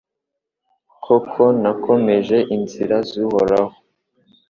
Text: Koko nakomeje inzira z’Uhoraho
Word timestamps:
Koko 1.03 1.43
nakomeje 1.61 2.37
inzira 2.55 2.97
z’Uhoraho 3.09 3.75